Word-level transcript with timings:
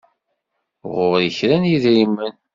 Ɣur-i 0.95 1.29
kra 1.37 1.57
n 1.61 1.69
yedrimen. 1.71 2.33